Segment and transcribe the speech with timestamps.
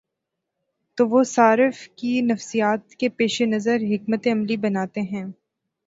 [0.97, 5.25] تو وہ صارف کی نفسیات کے پیش نظر حکمت عملی بناتے ہیں۔